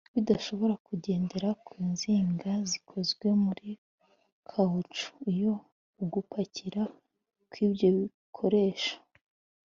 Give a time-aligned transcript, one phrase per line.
[0.13, 3.69] bidashobora kugendera ku nziga zikozwe muri
[4.49, 5.53] kawucu iyo
[6.03, 6.81] ugupakira
[7.49, 8.95] kw ibyo bikoresho